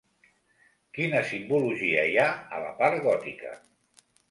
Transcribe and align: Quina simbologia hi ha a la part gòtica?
Quina 0.99 1.21
simbologia 1.33 2.07
hi 2.13 2.17
ha 2.23 2.27
a 2.59 2.65
la 2.65 2.73
part 2.83 3.01
gòtica? 3.07 3.57